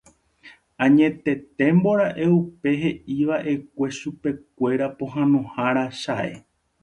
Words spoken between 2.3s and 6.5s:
upe he'iva'ekue chupekuéra pohãnohára chae.